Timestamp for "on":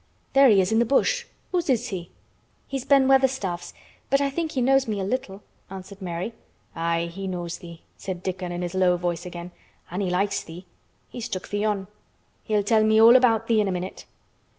11.65-11.85